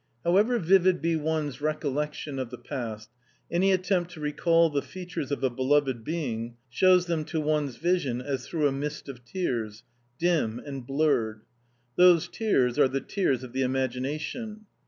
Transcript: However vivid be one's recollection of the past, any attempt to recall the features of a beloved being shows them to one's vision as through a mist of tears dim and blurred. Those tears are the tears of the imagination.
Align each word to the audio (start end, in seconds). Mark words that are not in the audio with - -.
However 0.23 0.57
vivid 0.57 0.99
be 0.99 1.15
one's 1.15 1.61
recollection 1.61 2.39
of 2.39 2.49
the 2.49 2.57
past, 2.57 3.11
any 3.51 3.71
attempt 3.71 4.09
to 4.13 4.19
recall 4.19 4.67
the 4.71 4.81
features 4.81 5.31
of 5.31 5.43
a 5.43 5.49
beloved 5.51 6.03
being 6.03 6.55
shows 6.71 7.05
them 7.05 7.23
to 7.25 7.39
one's 7.39 7.75
vision 7.77 8.19
as 8.19 8.47
through 8.47 8.67
a 8.67 8.71
mist 8.71 9.07
of 9.07 9.23
tears 9.23 9.83
dim 10.17 10.57
and 10.57 10.87
blurred. 10.87 11.41
Those 11.97 12.27
tears 12.27 12.79
are 12.79 12.87
the 12.87 12.99
tears 13.01 13.43
of 13.43 13.53
the 13.53 13.61
imagination. 13.61 14.65